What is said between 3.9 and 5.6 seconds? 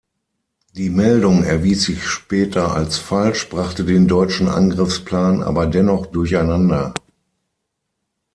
deutschen Angriffsplan